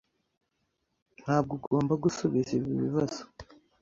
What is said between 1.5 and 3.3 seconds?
ugomba gusubiza ibi bibazo.